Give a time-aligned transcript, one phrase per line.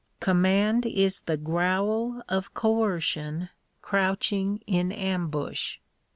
[0.19, 3.49] Command is the growl of coercion
[3.83, 5.77] crouching in ambush.